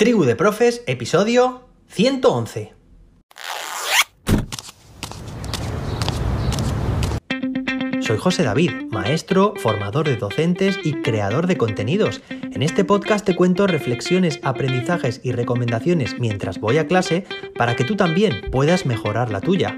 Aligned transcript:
Tribu 0.00 0.24
de 0.24 0.34
Profes, 0.34 0.82
episodio 0.86 1.68
111. 1.88 2.72
Soy 8.00 8.16
José 8.16 8.42
David, 8.44 8.70
maestro, 8.90 9.52
formador 9.58 10.06
de 10.06 10.16
docentes 10.16 10.78
y 10.82 11.02
creador 11.02 11.46
de 11.46 11.58
contenidos. 11.58 12.22
En 12.30 12.62
este 12.62 12.86
podcast 12.86 13.26
te 13.26 13.36
cuento 13.36 13.66
reflexiones, 13.66 14.40
aprendizajes 14.42 15.20
y 15.22 15.32
recomendaciones 15.32 16.18
mientras 16.18 16.60
voy 16.60 16.78
a 16.78 16.86
clase 16.86 17.26
para 17.54 17.76
que 17.76 17.84
tú 17.84 17.94
también 17.94 18.50
puedas 18.50 18.86
mejorar 18.86 19.30
la 19.30 19.42
tuya. 19.42 19.76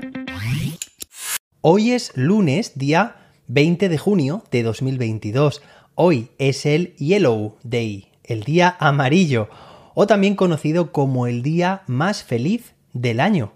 Hoy 1.62 1.90
es 1.90 2.12
lunes, 2.14 2.78
día 2.78 3.16
20 3.48 3.88
de 3.88 3.98
junio 3.98 4.44
de 4.52 4.62
2022. 4.62 5.62
Hoy 5.96 6.30
es 6.38 6.64
el 6.64 6.94
Yellow 6.94 7.56
Day, 7.64 8.12
el 8.22 8.44
día 8.44 8.76
amarillo 8.78 9.48
o 9.94 10.06
también 10.06 10.34
conocido 10.34 10.92
como 10.92 11.26
el 11.26 11.42
día 11.42 11.82
más 11.86 12.22
feliz 12.22 12.74
del 12.92 13.20
año. 13.20 13.52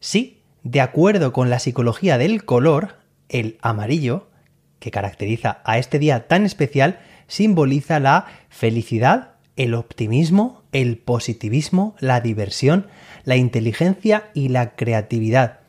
Sí, 0.00 0.42
de 0.62 0.80
acuerdo 0.80 1.32
con 1.32 1.50
la 1.50 1.58
psicología 1.58 2.18
del 2.18 2.44
color, 2.44 2.96
el 3.28 3.58
amarillo, 3.62 4.28
que 4.78 4.90
caracteriza 4.90 5.62
a 5.64 5.78
este 5.78 5.98
día 5.98 6.26
tan 6.26 6.44
especial, 6.44 7.00
simboliza 7.26 8.00
la 8.00 8.26
felicidad, 8.48 9.34
el 9.56 9.74
optimismo, 9.74 10.62
el 10.72 10.98
positivismo, 10.98 11.94
la 12.00 12.20
diversión, 12.20 12.86
la 13.24 13.36
inteligencia 13.36 14.30
y 14.34 14.48
la 14.48 14.74
creatividad. 14.74 15.60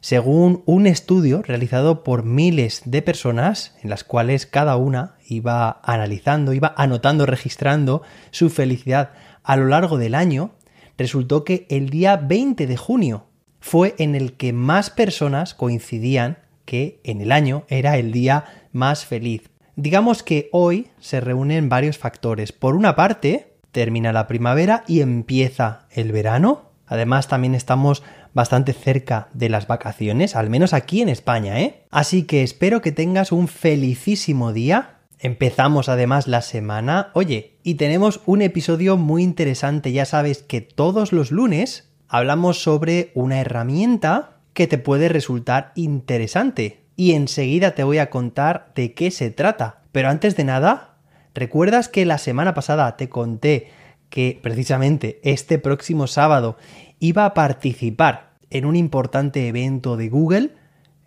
Según 0.00 0.62
un 0.66 0.86
estudio 0.86 1.42
realizado 1.42 2.04
por 2.04 2.24
miles 2.24 2.82
de 2.84 3.00
personas, 3.00 3.74
en 3.82 3.88
las 3.88 4.04
cuales 4.04 4.44
cada 4.46 4.76
una 4.76 5.16
iba 5.26 5.80
analizando, 5.82 6.52
iba 6.52 6.74
anotando, 6.76 7.24
registrando 7.24 8.02
su 8.30 8.50
felicidad 8.50 9.12
a 9.44 9.56
lo 9.56 9.66
largo 9.66 9.98
del 9.98 10.14
año, 10.14 10.52
resultó 10.98 11.44
que 11.44 11.66
el 11.70 11.90
día 11.90 12.16
20 12.16 12.66
de 12.66 12.76
junio 12.76 13.26
fue 13.60 13.94
en 13.98 14.14
el 14.14 14.34
que 14.34 14.52
más 14.52 14.90
personas 14.90 15.54
coincidían 15.54 16.38
que 16.64 17.00
en 17.04 17.20
el 17.20 17.30
año 17.30 17.64
era 17.68 17.96
el 17.98 18.10
día 18.12 18.44
más 18.72 19.04
feliz. 19.04 19.50
Digamos 19.76 20.22
que 20.22 20.48
hoy 20.52 20.88
se 20.98 21.20
reúnen 21.20 21.68
varios 21.68 21.98
factores. 21.98 22.52
Por 22.52 22.76
una 22.76 22.96
parte, 22.96 23.54
termina 23.72 24.12
la 24.12 24.26
primavera 24.26 24.84
y 24.86 25.00
empieza 25.00 25.86
el 25.90 26.12
verano. 26.12 26.70
Además, 26.86 27.28
también 27.28 27.54
estamos 27.54 28.02
bastante 28.34 28.72
cerca 28.72 29.28
de 29.32 29.48
las 29.48 29.66
vacaciones, 29.66 30.36
al 30.36 30.50
menos 30.50 30.72
aquí 30.74 31.00
en 31.00 31.08
España, 31.08 31.60
¿eh? 31.60 31.84
Así 31.90 32.24
que 32.24 32.42
espero 32.42 32.82
que 32.82 32.92
tengas 32.92 33.32
un 33.32 33.48
felicísimo 33.48 34.52
día 34.52 34.93
Empezamos 35.24 35.88
además 35.88 36.28
la 36.28 36.42
semana, 36.42 37.08
oye, 37.14 37.56
y 37.62 37.76
tenemos 37.76 38.20
un 38.26 38.42
episodio 38.42 38.98
muy 38.98 39.22
interesante, 39.22 39.90
ya 39.90 40.04
sabes 40.04 40.42
que 40.42 40.60
todos 40.60 41.14
los 41.14 41.30
lunes 41.30 41.88
hablamos 42.08 42.62
sobre 42.62 43.10
una 43.14 43.40
herramienta 43.40 44.36
que 44.52 44.66
te 44.66 44.76
puede 44.76 45.08
resultar 45.08 45.72
interesante. 45.76 46.84
Y 46.94 47.12
enseguida 47.12 47.74
te 47.74 47.84
voy 47.84 47.96
a 47.96 48.10
contar 48.10 48.70
de 48.74 48.92
qué 48.92 49.10
se 49.10 49.30
trata. 49.30 49.80
Pero 49.92 50.10
antes 50.10 50.36
de 50.36 50.44
nada, 50.44 50.98
¿recuerdas 51.32 51.88
que 51.88 52.04
la 52.04 52.18
semana 52.18 52.52
pasada 52.52 52.94
te 52.98 53.08
conté 53.08 53.70
que 54.10 54.38
precisamente 54.42 55.20
este 55.24 55.58
próximo 55.58 56.06
sábado 56.06 56.58
iba 56.98 57.24
a 57.24 57.32
participar 57.32 58.34
en 58.50 58.66
un 58.66 58.76
importante 58.76 59.48
evento 59.48 59.96
de 59.96 60.10
Google? 60.10 60.50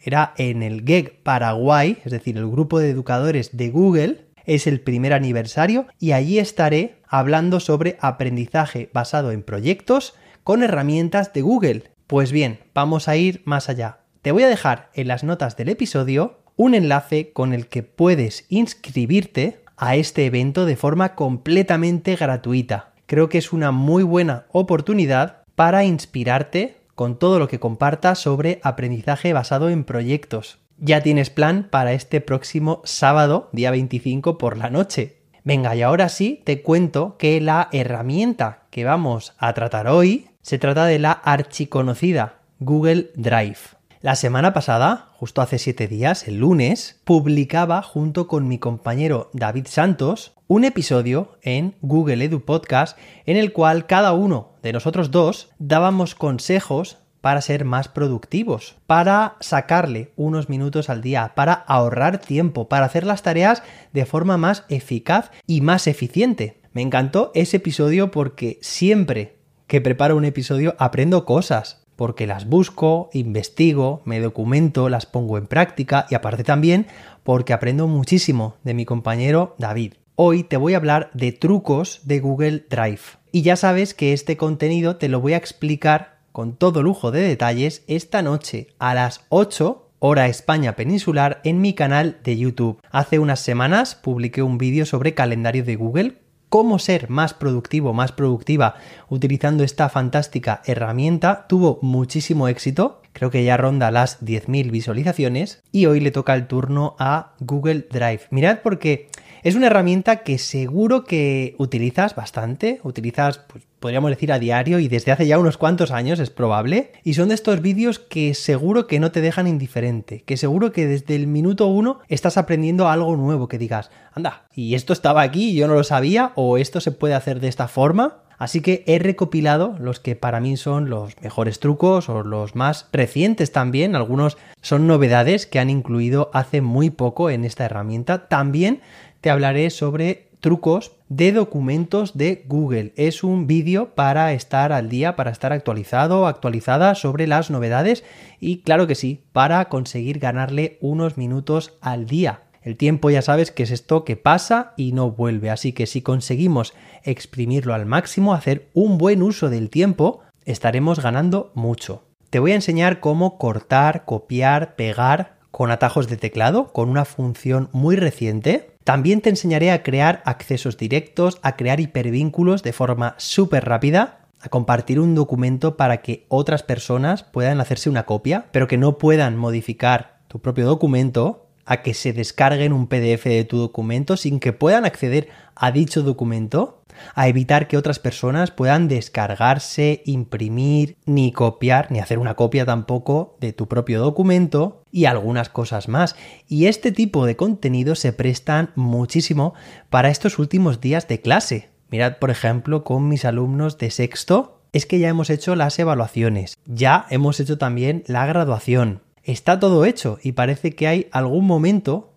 Era 0.07 0.33
en 0.37 0.63
el 0.63 0.85
GEG 0.85 1.21
Paraguay, 1.21 1.97
es 2.05 2.13
decir, 2.13 2.37
el 2.37 2.49
grupo 2.49 2.79
de 2.79 2.89
educadores 2.89 3.57
de 3.57 3.69
Google, 3.69 4.25
es 4.45 4.65
el 4.65 4.79
primer 4.79 5.11
aniversario 5.11 5.87
y 5.99 6.13
allí 6.13 6.39
estaré 6.39 7.01
hablando 7.09 7.59
sobre 7.59 7.97
aprendizaje 7.99 8.89
basado 8.93 9.31
en 9.31 9.43
proyectos 9.43 10.15
con 10.45 10.63
herramientas 10.63 11.33
de 11.33 11.41
Google. 11.41 11.91
Pues 12.07 12.31
bien, 12.31 12.59
vamos 12.73 13.09
a 13.09 13.17
ir 13.17 13.41
más 13.43 13.67
allá. 13.67 13.99
Te 14.21 14.31
voy 14.31 14.43
a 14.43 14.47
dejar 14.47 14.89
en 14.93 15.09
las 15.09 15.25
notas 15.25 15.57
del 15.57 15.67
episodio 15.67 16.39
un 16.55 16.73
enlace 16.73 17.33
con 17.33 17.53
el 17.53 17.67
que 17.67 17.83
puedes 17.83 18.45
inscribirte 18.47 19.59
a 19.75 19.97
este 19.97 20.25
evento 20.25 20.65
de 20.65 20.77
forma 20.77 21.15
completamente 21.15 22.15
gratuita. 22.15 22.93
Creo 23.07 23.27
que 23.27 23.39
es 23.39 23.51
una 23.51 23.71
muy 23.71 24.03
buena 24.03 24.45
oportunidad 24.53 25.43
para 25.55 25.83
inspirarte 25.83 26.76
con 26.97 27.19
todo 27.19 27.37
lo 27.37 27.47
que 27.47 27.59
compartas 27.59 28.17
sobre 28.17 28.59
aprendizaje 28.63 29.31
basado 29.31 29.69
en 29.69 29.83
proyectos. 29.83 30.57
Ya 30.79 31.01
tienes 31.01 31.29
plan 31.29 31.67
para 31.69 31.93
este 31.93 32.21
próximo 32.21 32.81
sábado, 32.85 33.49
día 33.51 33.69
25 33.69 34.39
por 34.39 34.57
la 34.57 34.71
noche. 34.71 35.17
Venga, 35.43 35.75
y 35.75 35.83
ahora 35.83 36.09
sí 36.09 36.41
te 36.43 36.63
cuento 36.63 37.15
que 37.19 37.39
la 37.39 37.69
herramienta 37.71 38.63
que 38.71 38.83
vamos 38.83 39.35
a 39.37 39.53
tratar 39.53 39.87
hoy 39.87 40.27
se 40.41 40.57
trata 40.57 40.87
de 40.87 40.97
la 40.97 41.11
archiconocida 41.11 42.39
Google 42.57 43.11
Drive. 43.13 43.76
La 44.07 44.15
semana 44.15 44.53
pasada, 44.53 45.09
justo 45.17 45.41
hace 45.41 45.59
siete 45.59 45.89
días, 45.89 46.29
el 46.29 46.37
lunes, 46.37 47.01
publicaba 47.03 47.81
junto 47.81 48.29
con 48.29 48.47
mi 48.47 48.57
compañero 48.57 49.29
David 49.33 49.67
Santos 49.67 50.31
un 50.47 50.63
episodio 50.63 51.37
en 51.41 51.75
Google 51.81 52.23
Edu 52.23 52.45
Podcast 52.45 52.97
en 53.25 53.35
el 53.35 53.51
cual 53.51 53.85
cada 53.85 54.13
uno 54.13 54.53
de 54.63 54.71
nosotros 54.71 55.11
dos 55.11 55.49
dábamos 55.59 56.15
consejos 56.15 56.99
para 57.19 57.41
ser 57.41 57.65
más 57.65 57.89
productivos, 57.89 58.77
para 58.87 59.35
sacarle 59.41 60.13
unos 60.15 60.47
minutos 60.47 60.89
al 60.89 61.01
día, 61.01 61.33
para 61.35 61.51
ahorrar 61.51 62.19
tiempo, 62.19 62.69
para 62.69 62.85
hacer 62.85 63.05
las 63.05 63.23
tareas 63.23 63.61
de 63.91 64.05
forma 64.05 64.37
más 64.37 64.63
eficaz 64.69 65.31
y 65.47 65.59
más 65.59 65.85
eficiente. 65.85 66.61
Me 66.71 66.81
encantó 66.81 67.31
ese 67.35 67.57
episodio 67.57 68.09
porque 68.09 68.57
siempre 68.61 69.35
que 69.67 69.81
preparo 69.81 70.15
un 70.15 70.23
episodio 70.23 70.77
aprendo 70.79 71.25
cosas, 71.25 71.86
porque 71.97 72.27
las 72.27 72.47
busco, 72.47 73.09
investigo, 73.11 74.01
me 74.05 74.21
documento, 74.21 74.87
las 74.87 75.05
pongo 75.05 75.37
en 75.37 75.47
práctica 75.47 76.05
y 76.09 76.15
aparte 76.15 76.45
también 76.45 76.87
porque 77.23 77.51
aprendo 77.51 77.87
muchísimo 77.87 78.55
de 78.63 78.73
mi 78.73 78.85
compañero 78.85 79.55
David. 79.57 79.95
Hoy 80.15 80.43
te 80.43 80.55
voy 80.55 80.73
a 80.73 80.77
hablar 80.77 81.09
de 81.13 81.33
trucos 81.33 82.01
de 82.05 82.21
Google 82.21 82.65
Drive. 82.69 83.01
Y 83.33 83.41
ya 83.41 83.57
sabes 83.57 83.93
que 83.93 84.13
este 84.13 84.37
contenido 84.37 84.95
te 84.95 85.09
lo 85.09 85.19
voy 85.19 85.33
a 85.33 85.37
explicar 85.37 86.19
con 86.31 86.55
todo 86.55 86.81
lujo 86.81 87.11
de 87.11 87.21
detalles 87.21 87.83
esta 87.87 88.21
noche 88.21 88.67
a 88.79 88.93
las 88.93 89.25
8 89.29 89.83
hora 89.99 90.27
España 90.27 90.75
peninsular 90.75 91.41
en 91.43 91.61
mi 91.61 91.73
canal 91.73 92.19
de 92.23 92.37
YouTube. 92.37 92.79
Hace 92.91 93.19
unas 93.19 93.39
semanas 93.39 93.95
publiqué 93.95 94.43
un 94.43 94.57
vídeo 94.57 94.85
sobre 94.85 95.13
calendario 95.13 95.63
de 95.63 95.75
Google, 95.75 96.21
cómo 96.49 96.79
ser 96.79 97.09
más 97.09 97.33
productivo, 97.33 97.93
más 97.93 98.11
productiva 98.11 98.75
utilizando 99.09 99.63
esta 99.63 99.89
fantástica 99.89 100.61
herramienta. 100.65 101.45
Tuvo 101.47 101.79
muchísimo 101.81 102.47
éxito, 102.47 103.01
creo 103.13 103.31
que 103.31 103.43
ya 103.43 103.57
ronda 103.57 103.91
las 103.91 104.23
10.000 104.23 104.71
visualizaciones 104.71 105.63
y 105.71 105.85
hoy 105.85 105.99
le 105.99 106.11
toca 106.11 106.33
el 106.35 106.47
turno 106.47 106.95
a 106.99 107.33
Google 107.39 107.87
Drive. 107.91 108.21
Mirad 108.31 108.59
porque 108.63 109.09
es 109.43 109.55
una 109.55 109.67
herramienta 109.67 110.23
que 110.23 110.37
seguro 110.37 111.03
que 111.03 111.55
utilizas 111.57 112.15
bastante, 112.15 112.79
utilizas, 112.83 113.39
pues, 113.39 113.66
podríamos 113.79 114.09
decir, 114.09 114.31
a 114.31 114.39
diario 114.39 114.79
y 114.79 114.87
desde 114.87 115.11
hace 115.11 115.27
ya 115.27 115.39
unos 115.39 115.57
cuantos 115.57 115.91
años 115.91 116.19
es 116.19 116.29
probable. 116.29 116.91
Y 117.03 117.13
son 117.13 117.29
de 117.29 117.35
estos 117.35 117.61
vídeos 117.61 117.99
que 117.99 118.33
seguro 118.33 118.87
que 118.87 118.99
no 118.99 119.11
te 119.11 119.21
dejan 119.21 119.47
indiferente, 119.47 120.23
que 120.25 120.37
seguro 120.37 120.71
que 120.71 120.87
desde 120.87 121.15
el 121.15 121.27
minuto 121.27 121.67
uno 121.67 121.99
estás 122.07 122.37
aprendiendo 122.37 122.89
algo 122.89 123.15
nuevo, 123.15 123.47
que 123.47 123.57
digas, 123.57 123.91
anda, 124.13 124.47
y 124.53 124.75
esto 124.75 124.93
estaba 124.93 125.21
aquí 125.21 125.51
y 125.51 125.55
yo 125.55 125.67
no 125.67 125.75
lo 125.75 125.83
sabía, 125.83 126.31
o 126.35 126.57
esto 126.57 126.81
se 126.81 126.91
puede 126.91 127.13
hacer 127.13 127.39
de 127.39 127.47
esta 127.47 127.67
forma. 127.67 128.23
Así 128.37 128.61
que 128.61 128.83
he 128.85 128.99
recopilado 128.99 129.75
los 129.79 129.99
que 129.99 130.15
para 130.15 130.39
mí 130.39 130.57
son 130.57 130.89
los 130.91 131.19
mejores 131.21 131.59
trucos 131.59 132.07
o 132.07 132.21
los 132.23 132.55
más 132.55 132.87
recientes 132.93 133.51
también. 133.51 133.95
Algunos 133.95 134.37
son 134.61 134.85
novedades 134.85 135.47
que 135.47 135.59
han 135.59 135.71
incluido 135.71 136.29
hace 136.33 136.61
muy 136.61 136.91
poco 136.91 137.31
en 137.31 137.45
esta 137.45 137.65
herramienta. 137.65 138.27
También 138.27 138.81
te 139.21 139.31
hablaré 139.31 139.71
sobre 139.71 140.26
trucos 140.39 140.91
de 141.09 141.31
documentos 141.31 142.17
de 142.17 142.43
Google. 142.47 142.93
Es 142.95 143.23
un 143.23 143.47
vídeo 143.47 143.95
para 143.95 144.33
estar 144.33 144.71
al 144.71 144.89
día, 144.89 145.15
para 145.15 145.31
estar 145.31 145.53
actualizado, 145.53 146.27
actualizada 146.27 146.95
sobre 146.95 147.27
las 147.27 147.49
novedades 147.49 148.03
y 148.39 148.59
claro 148.59 148.87
que 148.87 148.95
sí, 148.95 149.23
para 149.31 149.65
conseguir 149.69 150.19
ganarle 150.19 150.77
unos 150.81 151.17
minutos 151.17 151.77
al 151.81 152.05
día. 152.05 152.41
El 152.61 152.75
tiempo 152.75 153.09
ya 153.09 153.21
sabes 153.21 153.51
que 153.51 153.63
es 153.63 153.71
esto 153.71 154.03
que 154.03 154.17
pasa 154.17 154.73
y 154.75 154.91
no 154.91 155.11
vuelve, 155.11 155.49
así 155.49 155.71
que 155.71 155.85
si 155.85 156.01
conseguimos 156.01 156.73
exprimirlo 157.03 157.73
al 157.73 157.85
máximo, 157.85 158.33
hacer 158.33 158.67
un 158.73 158.97
buen 158.97 159.23
uso 159.23 159.49
del 159.49 159.69
tiempo, 159.69 160.19
estaremos 160.43 161.01
ganando 161.01 161.51
mucho. 161.55 162.03
Te 162.29 162.39
voy 162.39 162.51
a 162.51 162.55
enseñar 162.55 162.99
cómo 162.99 163.37
cortar, 163.37 164.03
copiar, 164.03 164.75
pegar 164.75 165.36
con 165.57 165.71
atajos 165.71 166.07
de 166.07 166.17
teclado, 166.17 166.71
con 166.71 166.87
una 166.87 167.03
función 167.03 167.69
muy 167.71 167.95
reciente. 167.95 168.77
También 168.83 169.21
te 169.21 169.31
enseñaré 169.31 169.71
a 169.71 169.81
crear 169.81 170.21
accesos 170.23 170.77
directos, 170.77 171.39
a 171.41 171.55
crear 171.55 171.79
hipervínculos 171.79 172.61
de 172.61 172.73
forma 172.73 173.15
súper 173.17 173.65
rápida, 173.65 174.19
a 174.39 174.49
compartir 174.49 174.99
un 174.99 175.15
documento 175.15 175.75
para 175.75 176.03
que 176.03 176.27
otras 176.27 176.61
personas 176.61 177.23
puedan 177.23 177.59
hacerse 177.59 177.89
una 177.89 178.05
copia, 178.05 178.45
pero 178.51 178.67
que 178.67 178.77
no 178.77 178.99
puedan 178.99 179.35
modificar 179.35 180.19
tu 180.27 180.37
propio 180.41 180.67
documento, 180.67 181.46
a 181.67 181.83
que 181.83 181.93
se 181.93 182.13
descarguen 182.13 182.73
un 182.73 182.87
PDF 182.87 183.25
de 183.25 183.43
tu 183.43 183.57
documento 183.57 184.17
sin 184.17 184.39
que 184.39 184.53
puedan 184.53 184.85
acceder 184.85 185.27
a 185.53 185.71
dicho 185.71 186.01
documento, 186.01 186.81
a 187.13 187.27
evitar 187.27 187.67
que 187.67 187.77
otras 187.77 187.99
personas 187.99 188.51
puedan 188.51 188.87
descargarse, 188.87 190.01
imprimir, 190.05 190.97
ni 191.05 191.31
copiar, 191.31 191.91
ni 191.91 191.99
hacer 191.99 192.17
una 192.17 192.35
copia 192.35 192.65
tampoco 192.65 193.37
de 193.41 193.53
tu 193.53 193.67
propio 193.67 193.99
documento 193.99 194.83
y 194.91 195.05
algunas 195.05 195.49
cosas 195.49 195.89
más. 195.89 196.15
Y 196.47 196.65
este 196.65 196.91
tipo 196.91 197.25
de 197.25 197.35
contenidos 197.35 197.99
se 197.99 198.13
prestan 198.13 198.71
muchísimo 198.75 199.53
para 199.89 200.09
estos 200.09 200.39
últimos 200.39 200.81
días 200.81 201.07
de 201.07 201.21
clase. 201.21 201.69
Mirad, 201.89 202.17
por 202.17 202.31
ejemplo, 202.31 202.83
con 202.83 203.07
mis 203.07 203.25
alumnos 203.25 203.77
de 203.77 203.91
sexto, 203.91 204.61
es 204.73 204.85
que 204.85 204.99
ya 204.99 205.09
hemos 205.09 205.29
hecho 205.29 205.55
las 205.55 205.77
evaluaciones, 205.79 206.57
ya 206.65 207.05
hemos 207.09 207.39
hecho 207.39 207.57
también 207.57 208.03
la 208.07 208.25
graduación. 208.25 209.01
Está 209.27 209.59
todo 209.59 209.83
hecho 209.83 210.19
y 210.23 210.31
parece 210.31 210.71
que 210.71 210.87
hay 210.87 211.07
algún 211.11 211.45
momento 211.45 212.13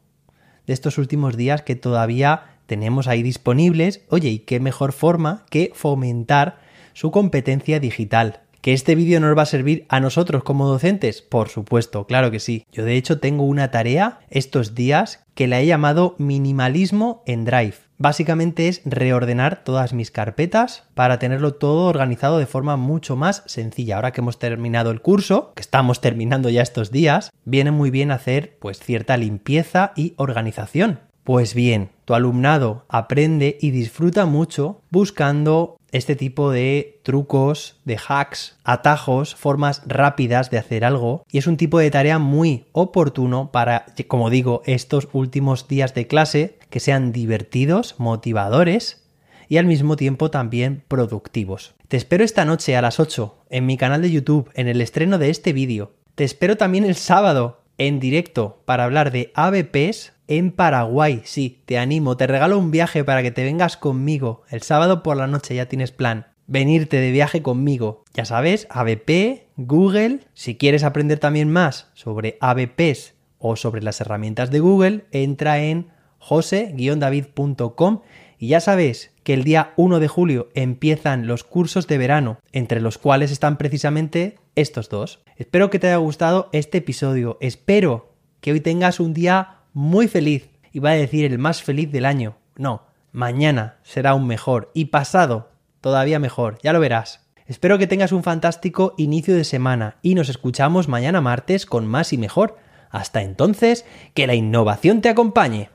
de 0.68 0.72
estos 0.72 0.96
últimos 0.96 1.36
días 1.36 1.60
que 1.60 1.74
todavía 1.74 2.58
tenemos 2.66 3.08
ahí 3.08 3.24
disponibles. 3.24 4.02
Oye, 4.10 4.28
¿y 4.28 4.38
qué 4.38 4.60
mejor 4.60 4.92
forma 4.92 5.44
que 5.50 5.72
fomentar 5.74 6.60
su 6.92 7.10
competencia 7.10 7.80
digital? 7.80 8.42
¿Que 8.60 8.74
este 8.74 8.94
vídeo 8.94 9.20
nos 9.20 9.36
va 9.36 9.42
a 9.42 9.46
servir 9.46 9.86
a 9.88 10.00
nosotros 10.00 10.44
como 10.44 10.68
docentes? 10.68 11.22
Por 11.22 11.48
supuesto, 11.48 12.06
claro 12.06 12.30
que 12.30 12.40
sí. 12.40 12.66
Yo 12.70 12.84
de 12.84 12.96
hecho 12.96 13.18
tengo 13.18 13.44
una 13.44 13.70
tarea 13.70 14.18
estos 14.28 14.74
días 14.74 15.24
que 15.34 15.46
la 15.46 15.60
he 15.60 15.66
llamado 15.66 16.14
minimalismo 16.18 17.22
en 17.24 17.46
Drive. 17.46 17.76
Básicamente 17.96 18.68
es 18.68 18.82
reordenar 18.84 19.64
todas 19.64 19.94
mis 19.94 20.10
carpetas 20.10 20.84
para 20.94 21.18
tenerlo 21.18 21.54
todo 21.54 21.86
organizado 21.86 22.36
de 22.36 22.44
forma 22.44 22.76
mucho 22.76 23.16
más 23.16 23.44
sencilla. 23.46 23.96
Ahora 23.96 24.12
que 24.12 24.20
hemos 24.20 24.38
terminado 24.38 24.90
el 24.90 25.00
curso, 25.00 25.54
que 25.54 25.62
estamos 25.62 26.02
terminando 26.02 26.50
ya 26.50 26.60
estos 26.60 26.90
días, 26.90 27.30
viene 27.46 27.70
muy 27.70 27.90
bien 27.90 28.10
hacer 28.10 28.58
pues 28.60 28.78
cierta 28.78 29.16
limpieza 29.16 29.92
y 29.96 30.12
organización. 30.18 31.00
Pues 31.24 31.54
bien, 31.54 31.90
tu 32.04 32.14
alumnado 32.14 32.84
aprende 32.88 33.56
y 33.60 33.70
disfruta 33.70 34.26
mucho 34.26 34.82
buscando 34.90 35.79
este 35.92 36.16
tipo 36.16 36.50
de 36.50 37.00
trucos, 37.02 37.76
de 37.84 37.98
hacks, 38.08 38.58
atajos, 38.64 39.34
formas 39.34 39.82
rápidas 39.86 40.50
de 40.50 40.58
hacer 40.58 40.84
algo 40.84 41.24
y 41.30 41.38
es 41.38 41.46
un 41.46 41.56
tipo 41.56 41.78
de 41.78 41.90
tarea 41.90 42.18
muy 42.18 42.66
oportuno 42.72 43.50
para, 43.52 43.86
como 44.08 44.30
digo, 44.30 44.62
estos 44.66 45.08
últimos 45.12 45.68
días 45.68 45.94
de 45.94 46.06
clase 46.06 46.58
que 46.70 46.80
sean 46.80 47.12
divertidos, 47.12 47.96
motivadores 47.98 49.04
y 49.48 49.56
al 49.56 49.66
mismo 49.66 49.96
tiempo 49.96 50.30
también 50.30 50.84
productivos. 50.86 51.74
Te 51.88 51.96
espero 51.96 52.22
esta 52.22 52.44
noche 52.44 52.76
a 52.76 52.82
las 52.82 53.00
8 53.00 53.36
en 53.50 53.66
mi 53.66 53.76
canal 53.76 54.00
de 54.00 54.12
YouTube 54.12 54.50
en 54.54 54.68
el 54.68 54.80
estreno 54.80 55.18
de 55.18 55.30
este 55.30 55.52
vídeo. 55.52 55.92
Te 56.14 56.24
espero 56.24 56.56
también 56.56 56.84
el 56.84 56.94
sábado 56.94 57.60
en 57.76 57.98
directo 57.98 58.62
para 58.66 58.84
hablar 58.84 59.10
de 59.10 59.32
ABPs 59.34 60.12
en 60.30 60.52
Paraguay. 60.52 61.22
Sí, 61.24 61.60
te 61.66 61.76
animo, 61.76 62.16
te 62.16 62.28
regalo 62.28 62.56
un 62.56 62.70
viaje 62.70 63.02
para 63.04 63.22
que 63.22 63.32
te 63.32 63.42
vengas 63.42 63.76
conmigo. 63.76 64.44
El 64.48 64.62
sábado 64.62 65.02
por 65.02 65.16
la 65.16 65.26
noche 65.26 65.56
ya 65.56 65.66
tienes 65.66 65.90
plan. 65.90 66.28
Venirte 66.46 66.98
de 66.98 67.10
viaje 67.10 67.42
conmigo. 67.42 68.04
Ya 68.14 68.24
sabes, 68.24 68.68
ABP, 68.70 69.48
Google. 69.56 70.20
Si 70.32 70.56
quieres 70.56 70.84
aprender 70.84 71.18
también 71.18 71.50
más 71.50 71.90
sobre 71.94 72.38
ABPs 72.40 73.14
o 73.38 73.56
sobre 73.56 73.82
las 73.82 74.00
herramientas 74.00 74.52
de 74.52 74.60
Google, 74.60 75.04
entra 75.10 75.58
en 75.58 75.88
jose-david.com 76.18 78.00
y 78.38 78.48
ya 78.48 78.60
sabes 78.60 79.12
que 79.24 79.34
el 79.34 79.42
día 79.42 79.72
1 79.76 79.98
de 79.98 80.08
julio 80.08 80.48
empiezan 80.54 81.26
los 81.26 81.42
cursos 81.42 81.88
de 81.88 81.98
verano, 81.98 82.38
entre 82.52 82.80
los 82.80 82.98
cuales 82.98 83.32
están 83.32 83.58
precisamente 83.58 84.38
estos 84.54 84.88
dos. 84.88 85.22
Espero 85.36 85.70
que 85.70 85.80
te 85.80 85.88
haya 85.88 85.96
gustado 85.96 86.50
este 86.52 86.78
episodio. 86.78 87.36
Espero 87.40 88.14
que 88.40 88.52
hoy 88.52 88.60
tengas 88.60 89.00
un 89.00 89.12
día 89.12 89.59
muy 89.72 90.08
feliz, 90.08 90.50
iba 90.72 90.90
a 90.90 90.94
decir 90.94 91.24
el 91.24 91.38
más 91.38 91.62
feliz 91.62 91.90
del 91.90 92.04
año. 92.04 92.36
No, 92.56 92.82
mañana 93.12 93.76
será 93.82 94.14
un 94.14 94.26
mejor 94.26 94.70
y 94.74 94.86
pasado 94.86 95.50
todavía 95.80 96.18
mejor, 96.18 96.58
ya 96.62 96.72
lo 96.72 96.80
verás. 96.80 97.26
Espero 97.46 97.78
que 97.78 97.86
tengas 97.86 98.12
un 98.12 98.22
fantástico 98.22 98.94
inicio 98.96 99.34
de 99.34 99.44
semana 99.44 99.96
y 100.02 100.14
nos 100.14 100.28
escuchamos 100.28 100.86
mañana 100.86 101.20
martes 101.20 101.66
con 101.66 101.86
más 101.86 102.12
y 102.12 102.18
mejor. 102.18 102.56
Hasta 102.90 103.22
entonces, 103.22 103.84
que 104.14 104.26
la 104.26 104.34
innovación 104.34 105.00
te 105.00 105.08
acompañe. 105.08 105.70